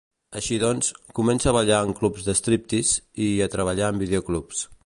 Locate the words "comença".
1.19-1.51